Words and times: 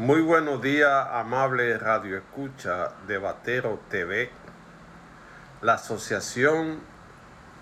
Muy 0.00 0.22
buenos 0.22 0.62
días, 0.62 1.08
amable 1.12 1.76
Radio 1.76 2.16
Escucha 2.16 2.92
de 3.06 3.18
Batero 3.18 3.78
TV. 3.90 4.30
La 5.60 5.74
Asociación 5.74 6.80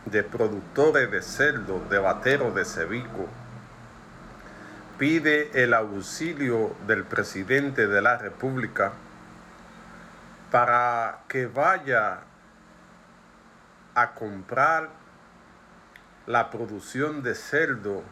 de 0.04 0.22
Productores 0.22 1.10
de 1.10 1.20
Cerdo 1.20 1.80
de 1.90 1.98
Batero 1.98 2.52
de 2.52 2.64
Cevico 2.64 3.26
pide 5.00 5.64
el 5.64 5.74
auxilio 5.74 6.76
del 6.86 7.02
presidente 7.02 7.88
de 7.88 8.00
la 8.00 8.18
República 8.18 8.92
para 10.52 11.24
que 11.26 11.48
vaya 11.48 12.20
a 13.96 14.14
comprar 14.14 14.90
la 16.26 16.50
producción 16.50 17.24
de 17.24 17.34
cerdo 17.34 18.04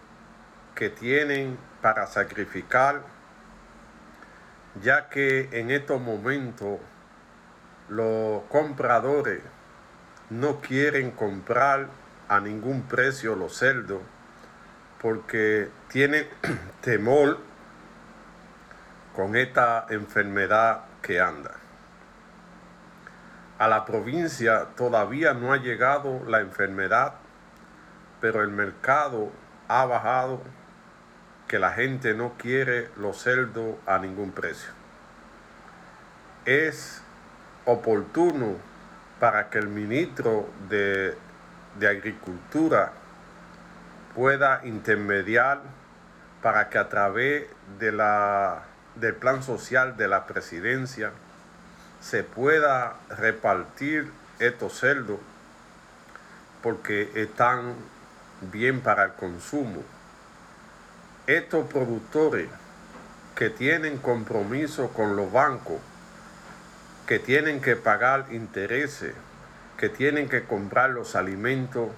que 0.74 0.90
tienen 0.90 1.56
para 1.80 2.08
sacrificar 2.08 3.14
ya 4.82 5.08
que 5.08 5.48
en 5.52 5.70
estos 5.70 6.00
momentos 6.00 6.78
los 7.88 8.42
compradores 8.44 9.42
no 10.30 10.60
quieren 10.60 11.12
comprar 11.12 11.88
a 12.28 12.40
ningún 12.40 12.82
precio 12.82 13.36
los 13.36 13.56
cerdos 13.56 14.02
porque 15.00 15.70
tienen 15.88 16.26
temor 16.80 17.38
con 19.14 19.36
esta 19.36 19.86
enfermedad 19.88 20.84
que 21.00 21.20
anda. 21.20 21.52
A 23.58 23.68
la 23.68 23.86
provincia 23.86 24.66
todavía 24.76 25.32
no 25.32 25.52
ha 25.52 25.56
llegado 25.56 26.22
la 26.26 26.40
enfermedad, 26.40 27.14
pero 28.20 28.42
el 28.42 28.48
mercado 28.48 29.30
ha 29.68 29.86
bajado 29.86 30.42
que 31.48 31.58
la 31.58 31.72
gente 31.72 32.14
no 32.14 32.34
quiere 32.38 32.90
los 32.96 33.22
cerdos 33.22 33.76
a 33.86 33.98
ningún 33.98 34.32
precio. 34.32 34.70
Es 36.44 37.02
oportuno 37.64 38.56
para 39.20 39.48
que 39.48 39.58
el 39.58 39.68
ministro 39.68 40.48
de, 40.68 41.16
Agricultura 41.76 42.92
pueda 44.14 44.62
intermediar 44.64 45.60
para 46.40 46.70
que 46.70 46.78
a 46.78 46.88
través 46.88 47.48
de 47.78 47.92
la, 47.92 48.62
del 48.94 49.14
plan 49.14 49.42
social 49.42 49.96
de 49.98 50.08
la 50.08 50.26
presidencia 50.26 51.12
se 52.00 52.24
pueda 52.24 52.94
repartir 53.10 54.10
estos 54.38 54.78
cerdos 54.78 55.18
porque 56.62 57.10
están 57.14 57.74
bien 58.40 58.80
para 58.80 59.04
el 59.04 59.12
consumo 59.12 59.82
estos 61.26 61.66
productores 61.66 62.48
que 63.34 63.50
tienen 63.50 63.98
compromiso 63.98 64.88
con 64.90 65.16
los 65.16 65.30
bancos, 65.30 65.78
que 67.06 67.18
tienen 67.18 67.60
que 67.60 67.76
pagar 67.76 68.26
intereses, 68.30 69.14
que 69.76 69.88
tienen 69.88 70.28
que 70.28 70.44
comprar 70.44 70.90
los 70.90 71.16
alimentos 71.16 71.90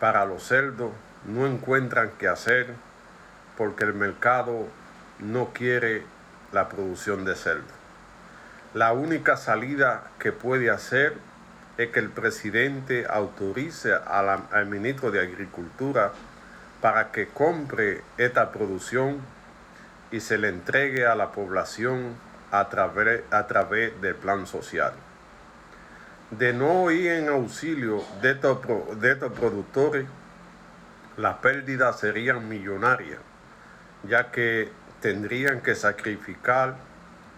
para 0.00 0.24
los 0.24 0.42
cerdos, 0.42 0.92
no 1.26 1.46
encuentran 1.46 2.10
qué 2.18 2.28
hacer 2.28 2.74
porque 3.56 3.84
el 3.84 3.94
mercado 3.94 4.66
no 5.18 5.52
quiere 5.52 6.02
la 6.52 6.68
producción 6.68 7.24
de 7.24 7.34
cerdo. 7.34 7.78
La 8.74 8.92
única 8.92 9.36
salida 9.36 10.04
que 10.18 10.32
puede 10.32 10.70
hacer 10.70 11.14
es 11.76 11.90
que 11.90 12.00
el 12.00 12.10
presidente 12.10 13.06
autorice 13.08 13.92
al 13.94 14.66
ministro 14.66 15.10
de 15.10 15.20
Agricultura 15.20 16.12
para 16.80 17.10
que 17.10 17.28
compre 17.28 18.02
esta 18.18 18.52
producción 18.52 19.20
y 20.10 20.20
se 20.20 20.38
le 20.38 20.48
entregue 20.48 21.06
a 21.06 21.14
la 21.14 21.32
población 21.32 22.14
a 22.50 22.68
través, 22.68 23.22
a 23.30 23.46
través 23.46 24.00
del 24.00 24.14
plan 24.14 24.46
social. 24.46 24.92
De 26.30 26.52
no 26.52 26.90
ir 26.90 27.12
en 27.12 27.28
auxilio 27.28 28.02
de 28.22 28.32
estos, 28.32 28.58
de 29.00 29.12
estos 29.12 29.32
productores, 29.32 30.06
las 31.16 31.36
pérdidas 31.38 31.98
serían 31.98 32.48
millonarias, 32.48 33.18
ya 34.04 34.30
que 34.30 34.70
tendrían 35.00 35.60
que 35.60 35.74
sacrificar 35.74 36.76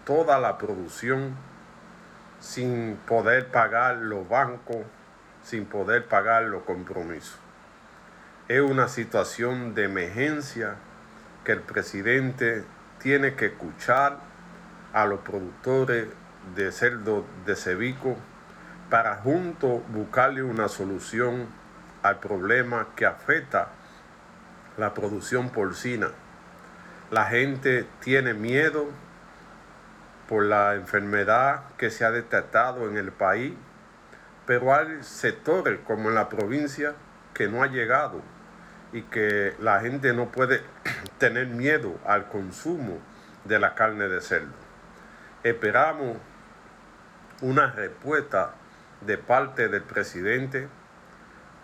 toda 0.05 0.39
la 0.39 0.57
producción 0.57 1.35
sin 2.39 2.97
poder 3.07 3.47
pagar 3.47 3.97
los 3.97 4.27
bancos, 4.27 4.85
sin 5.43 5.65
poder 5.65 6.05
pagar 6.05 6.43
los 6.43 6.63
compromisos. 6.63 7.40
Es 8.51 8.59
una 8.59 8.89
situación 8.89 9.75
de 9.75 9.85
emergencia 9.85 10.75
que 11.45 11.53
el 11.53 11.61
presidente 11.61 12.65
tiene 12.99 13.35
que 13.35 13.45
escuchar 13.45 14.17
a 14.91 15.05
los 15.05 15.21
productores 15.21 16.07
de 16.53 16.69
cerdo 16.73 17.23
de 17.45 17.55
cevico 17.55 18.17
para 18.89 19.15
juntos 19.15 19.81
buscarle 19.93 20.43
una 20.43 20.67
solución 20.67 21.47
al 22.03 22.19
problema 22.19 22.89
que 22.93 23.05
afecta 23.05 23.69
la 24.77 24.93
producción 24.93 25.49
porcina. 25.51 26.09
La 27.09 27.27
gente 27.27 27.87
tiene 28.01 28.33
miedo 28.33 28.87
por 30.27 30.43
la 30.43 30.75
enfermedad 30.75 31.63
que 31.77 31.89
se 31.89 32.03
ha 32.03 32.11
detectado 32.11 32.89
en 32.89 32.97
el 32.97 33.13
país, 33.13 33.53
pero 34.45 34.75
hay 34.75 35.01
sectores 35.03 35.79
como 35.87 36.09
en 36.09 36.15
la 36.15 36.27
provincia 36.27 36.95
que 37.33 37.47
no 37.47 37.63
ha 37.63 37.67
llegado 37.67 38.19
y 38.93 39.03
que 39.03 39.55
la 39.59 39.79
gente 39.79 40.13
no 40.13 40.31
puede 40.31 40.61
tener 41.17 41.47
miedo 41.47 41.97
al 42.05 42.27
consumo 42.27 42.99
de 43.45 43.59
la 43.59 43.75
carne 43.75 44.07
de 44.07 44.21
cerdo. 44.21 44.53
Esperamos 45.43 46.17
una 47.41 47.71
respuesta 47.71 48.53
de 49.01 49.17
parte 49.17 49.67
del 49.67 49.81
presidente 49.81 50.67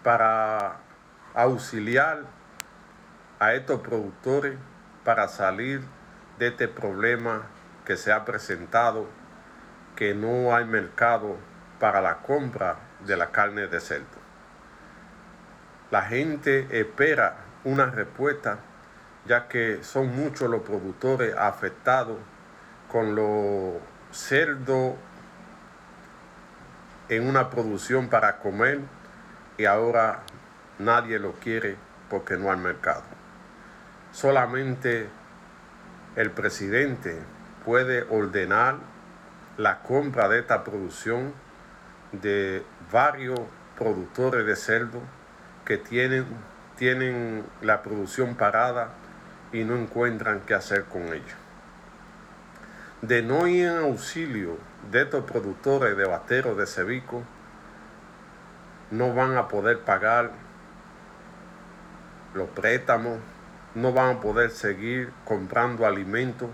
para 0.03 0.77
auxiliar 1.35 2.23
a 3.39 3.53
estos 3.53 3.81
productores 3.81 4.57
para 5.03 5.27
salir 5.27 5.81
de 6.39 6.47
este 6.47 6.67
problema 6.67 7.44
que 7.85 7.95
se 7.95 8.11
ha 8.11 8.25
presentado, 8.25 9.07
que 9.95 10.13
no 10.13 10.55
hay 10.55 10.65
mercado 10.65 11.38
para 11.79 12.01
la 12.01 12.17
compra 12.17 12.77
de 13.05 13.15
la 13.15 13.31
carne 13.31 13.67
de 13.67 13.79
cerdo. 13.79 14.16
La 15.90 16.02
gente 16.02 16.68
espera 16.72 17.38
una 17.64 17.86
respuesta, 17.86 18.59
ya 19.25 19.48
que 19.48 19.84
son 19.84 20.16
muchos 20.16 20.50
los 20.50 20.62
productores 20.62 21.34
afectados 21.38 22.18
con 22.92 23.16
los 23.16 23.75
cerdos 24.12 24.96
en 27.08 27.28
una 27.28 27.50
producción 27.50 28.09
para 28.09 28.40
comer 28.40 28.80
y 29.58 29.66
ahora 29.66 30.24
nadie 30.78 31.20
lo 31.20 31.34
quiere 31.34 31.78
porque 32.09 32.36
no 32.38 32.52
hay 32.52 32.58
mercado. 32.58 33.04
Solamente 34.12 35.08
el 36.18 36.31
presidente 36.31 37.18
puede 37.64 38.04
ordenar 38.09 38.75
la 39.58 39.80
compra 39.84 40.28
de 40.28 40.40
esta 40.40 40.64
producción 40.64 41.34
de 42.12 42.64
varios 42.92 43.40
productores 43.78 44.46
de 44.46 44.56
cerdo 44.56 45.02
que 45.67 45.78
tienen, 45.78 46.25
tienen 46.78 47.44
la 47.61 47.81
producción 47.81 48.35
parada 48.35 48.91
y 49.51 49.66
no 49.66 49.75
encuentran 49.75 50.39
qué 50.45 50.53
hacer 50.53 50.85
con 50.85 51.01
ello. 51.13 51.35
De 53.01 53.22
no 53.22 53.47
ir 53.47 53.67
en 53.67 53.77
auxilio 53.79 54.57
de 54.89 55.01
estos 55.01 55.25
productores 55.25 55.97
de 55.97 56.06
bateros 56.06 56.57
de 56.57 56.66
cevico, 56.66 57.22
no 58.91 59.13
van 59.13 59.35
a 59.35 59.50
poder 59.50 59.79
pagar 59.79 60.31
los 62.33 62.47
préstamos, 62.51 63.19
no 63.75 63.91
van 63.91 64.16
a 64.16 64.19
poder 64.22 64.51
seguir 64.51 65.11
comprando 65.25 65.85
alimentos 65.85 66.50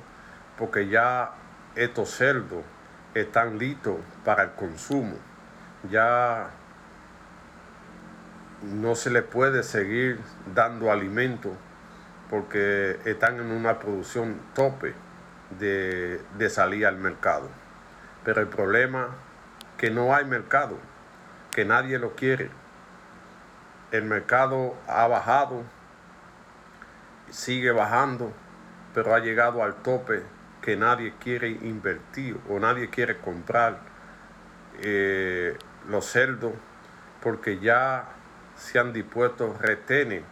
porque 0.58 0.88
ya 0.88 1.34
estos 1.76 2.10
cerdos 2.10 2.64
están 3.14 3.60
listos 3.60 3.98
para 4.26 4.42
el 4.42 4.52
consumo. 4.54 5.18
Ya 5.92 6.50
no 8.64 8.96
se 8.96 9.10
le 9.10 9.22
puede 9.22 9.64
seguir 9.64 10.20
dando 10.54 10.92
alimento 10.92 11.52
porque 12.30 13.00
están 13.06 13.40
en 13.40 13.52
una 13.52 13.80
producción 13.80 14.40
tope 14.56 14.94
de, 15.60 16.22
de 16.38 16.50
salir 16.50 16.86
al 16.86 16.98
mercado. 16.98 17.50
Pero 18.24 18.42
el 18.42 18.48
problema 18.48 19.10
que 19.78 19.92
no 19.92 20.16
hay 20.16 20.26
mercado, 20.26 20.78
que 21.52 21.66
nadie 21.66 22.00
lo 22.00 22.16
quiere. 22.16 22.50
El 23.92 24.06
mercado 24.06 24.76
ha 24.88 25.08
bajado, 25.08 25.64
sigue 27.30 27.72
bajando, 27.72 28.32
pero 28.94 29.14
ha 29.14 29.20
llegado 29.20 29.62
al 29.62 29.76
tope 29.76 30.24
que 30.62 30.78
nadie 30.78 31.14
quiere 31.20 31.50
invertir 31.50 32.40
o 32.50 32.60
nadie 32.60 32.90
quiere 32.90 33.18
comprar 33.18 33.80
eh, 34.82 35.58
los 35.90 36.06
cerdos 36.06 36.54
porque 37.22 37.60
ya 37.60 38.06
se 38.56 38.80
han 38.80 38.94
dispuesto 38.94 39.56
retenen 39.60 40.24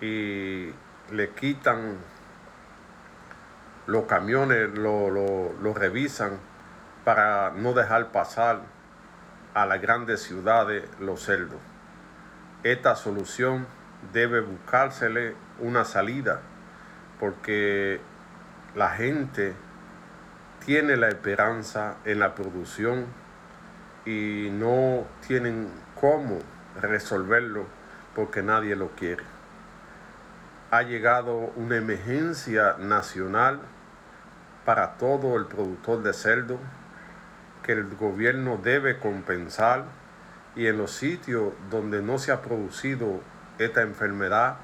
y 0.00 0.70
le 1.12 1.30
quitan 1.36 1.98
los 3.86 4.04
camiones 4.06 4.70
lo, 4.70 5.10
lo 5.10 5.74
revisan 5.74 6.38
para 7.04 7.50
no 7.50 7.74
dejar 7.74 8.12
pasar 8.12 8.62
a 9.52 9.66
las 9.66 9.80
grandes 9.80 10.22
ciudades 10.22 10.84
los 11.00 11.22
cerdos. 11.22 11.60
Esta 12.62 12.96
solución 12.96 13.66
debe 14.12 14.40
buscársele 14.40 15.34
una 15.60 15.84
salida 15.84 16.40
porque 17.20 18.00
la 18.74 18.90
gente 18.90 19.54
tiene 20.64 20.96
la 20.96 21.08
esperanza 21.08 21.96
en 22.04 22.18
la 22.18 22.34
producción 22.34 23.06
y 24.06 24.48
no 24.50 25.04
tienen 25.26 25.68
cómo 26.00 26.38
resolverlo 26.80 27.66
porque 28.14 28.42
nadie 28.42 28.76
lo 28.76 28.90
quiere. 28.90 29.22
Ha 30.70 30.82
llegado 30.82 31.52
una 31.56 31.76
emergencia 31.76 32.76
nacional 32.78 33.60
para 34.64 34.96
todo 34.96 35.36
el 35.36 35.46
productor 35.46 36.02
de 36.02 36.12
cerdo 36.12 36.58
que 37.62 37.72
el 37.72 37.94
gobierno 37.96 38.58
debe 38.62 38.98
compensar 38.98 39.84
y 40.56 40.66
en 40.66 40.78
los 40.78 40.92
sitios 40.92 41.52
donde 41.70 42.02
no 42.02 42.18
se 42.18 42.32
ha 42.32 42.42
producido 42.42 43.20
esta 43.58 43.82
enfermedad, 43.82 44.56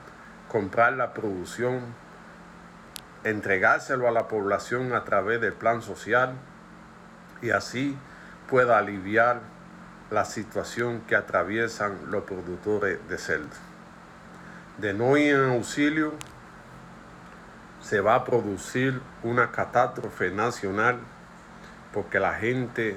comprar 0.49 0.95
la 0.95 1.13
producción, 1.15 1.81
entregárselo 3.25 4.09
a 4.09 4.11
la 4.11 4.29
población 4.29 4.93
a 4.95 5.05
través 5.05 5.41
del 5.41 5.53
plan 5.53 5.83
social 5.83 6.35
y 7.43 7.51
así 7.51 7.97
pueda 8.49 8.79
aliviar 8.79 9.41
la 10.11 10.25
situación 10.25 11.03
que 11.07 11.17
atraviesan 11.17 12.11
los 12.11 12.25
productores 12.25 12.99
de 13.09 13.19
cerdo. 13.19 13.49
De 14.79 14.93
no 14.93 15.17
ir 15.17 15.35
en 15.35 15.51
auxilio, 15.51 16.15
se 17.81 18.01
va 18.01 18.15
a 18.15 18.25
producir 18.25 19.01
una 19.23 19.51
catástrofe 19.51 20.31
nacional 20.31 20.99
porque 21.93 22.21
la 22.21 22.35
gente 22.35 22.97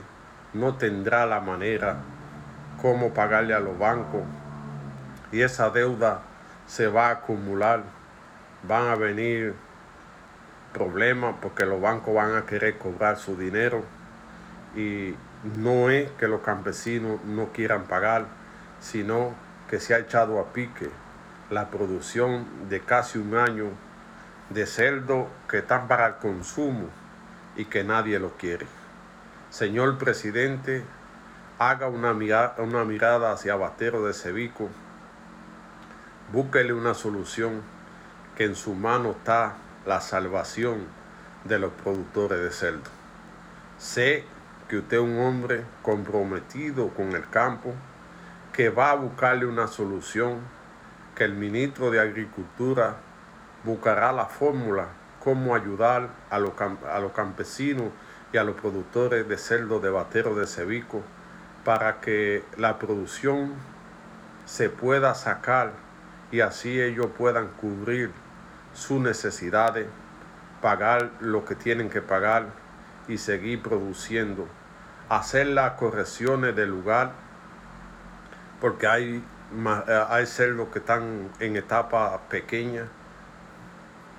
no 0.54 0.75
tendrá 0.75 1.25
la 1.25 1.39
manera 1.39 1.98
cómo 2.81 3.13
pagarle 3.13 3.54
a 3.54 3.59
los 3.59 3.77
bancos 3.77 4.24
y 5.31 5.42
esa 5.42 5.69
deuda 5.69 6.21
se 6.68 6.88
va 6.88 7.07
a 7.07 7.12
acumular. 7.12 7.83
Van 8.68 8.88
a 8.88 8.95
venir 8.95 9.56
problemas 10.74 11.36
porque 11.42 11.66
los 11.66 11.81
bancos 11.81 12.13
van 12.13 12.36
a 12.36 12.45
querer 12.45 12.77
cobrar 12.77 13.18
su 13.18 13.36
dinero 13.36 13.83
y 14.75 15.16
no 15.44 15.90
es 15.90 16.10
que 16.12 16.28
los 16.28 16.42
campesinos 16.42 17.24
no 17.25 17.50
quieran 17.51 17.84
pagar, 17.84 18.25
sino 18.80 19.34
que 19.69 19.80
se 19.80 19.94
ha 19.94 20.00
echado 20.00 20.40
a 20.40 20.54
pique 20.54 20.90
la 21.50 21.69
producción 21.69 22.45
de 22.69 22.80
casi 22.81 23.19
un 23.19 23.36
año 23.36 23.66
de 24.50 24.66
cerdo 24.66 25.28
que 25.50 25.60
están 25.60 25.88
para 25.88 26.07
el 26.07 26.16
consumo 26.16 26.90
y 27.56 27.66
que 27.66 27.84
nadie 27.84 28.19
lo 28.19 28.31
quiere. 28.38 28.66
Señor 29.50 29.98
presidente, 29.98 30.84
haga 31.60 31.88
una 31.88 32.13
mirada, 32.13 32.56
una 32.60 32.84
mirada 32.86 33.31
hacia 33.31 33.56
Batero 33.56 34.06
de 34.06 34.13
Cevico, 34.13 34.69
búsquele 36.31 36.74
una 36.74 36.94
solución 36.94 37.62
que 38.36 38.45
en 38.45 38.56
su 38.56 38.74
mano 38.74 39.12
está 39.12 39.54
la 39.86 40.01
salvación 40.01 40.86
de 41.44 41.60
los 41.60 41.72
productores 41.72 42.40
de 42.40 42.51
cerdo. 42.51 42.90
Sé 43.78 44.25
que 44.68 44.77
usted 44.77 44.98
es 44.98 45.04
un 45.04 45.19
hombre 45.19 45.63
comprometido 45.81 46.89
con 46.89 47.13
el 47.13 47.30
campo, 47.30 47.74
que 48.51 48.69
va 48.69 48.92
a 48.92 48.95
buscarle 48.95 49.45
una 49.45 49.68
solución, 49.68 50.39
que 51.15 51.24
el 51.24 51.33
ministro 51.33 51.92
de 51.92 52.00
Agricultura 52.00 52.95
buscará 53.63 54.12
la 54.12 54.25
fórmula 54.25 54.88
cómo 55.24 55.56
ayudar 55.56 56.10
a 56.30 56.39
los, 56.39 56.54
a 56.60 57.00
los 57.00 57.12
campesinos 57.13 57.89
y 58.31 58.38
a 58.38 58.44
los 58.44 58.56
productores 58.56 59.27
de 59.27 59.38
cerdo 59.38 59.80
de 59.80 59.89
batero 59.89 60.36
de 60.36 60.48
cevico 60.48 61.01
para 61.63 62.01
que 62.01 62.44
la 62.57 62.77
producción 62.77 63.54
se 64.45 64.69
pueda 64.69 65.16
sacar 65.16 65.71
y 66.31 66.42
así 66.42 66.81
ellos 66.81 67.07
puedan 67.18 67.48
cubrir 67.62 68.12
sus 68.74 69.00
necesidades, 69.00 69.88
pagar 70.62 71.12
lo 71.21 71.45
que 71.45 71.56
tienen 71.56 71.89
que 71.89 72.01
pagar 72.01 72.48
y 73.08 73.18
seguir 73.18 73.62
produciendo, 73.62 74.48
hacer 75.10 75.48
las 75.48 75.74
correcciones 75.74 76.56
del 76.56 76.70
lugar, 76.70 77.12
porque 78.62 78.88
hay, 78.88 79.24
eh, 79.88 80.06
hay 80.10 80.26
cerdos 80.26 80.70
que 80.70 80.80
están 80.80 81.30
en 81.40 81.56
etapa 81.56 82.20
pequeña, 82.30 82.86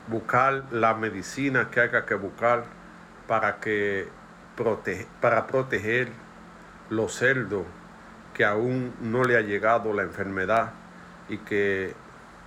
buscar 0.08 0.64
la 0.70 0.94
medicina 0.94 1.70
que 1.70 1.80
haya 1.80 2.04
que 2.04 2.14
buscar 2.14 2.64
para, 3.26 3.60
que 3.60 4.08
para 5.20 5.46
proteger 5.46 6.08
los 6.90 7.14
cerdos 7.14 7.64
que 8.34 8.44
aún 8.44 8.94
no 9.00 9.24
le 9.24 9.36
ha 9.36 9.40
llegado 9.40 9.92
la 9.94 10.02
enfermedad 10.02 10.72
y 11.28 11.38
que 11.38 11.94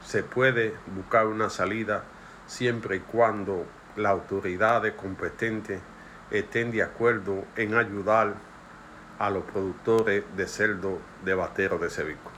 se 0.05 0.21
puede 0.21 0.75
buscar 0.95 1.25
una 1.27 1.49
salida 1.49 2.03
siempre 2.45 2.97
y 2.97 2.99
cuando 2.99 3.65
las 3.95 4.11
autoridades 4.11 4.93
competentes 4.93 5.81
estén 6.31 6.71
de 6.71 6.83
acuerdo 6.83 7.43
en 7.55 7.73
ayudar 7.75 8.35
a 9.19 9.29
los 9.29 9.43
productores 9.45 10.23
de 10.35 10.47
cerdo 10.47 10.99
de 11.23 11.33
batero 11.33 11.77
de 11.77 11.89
Cevico. 11.89 12.37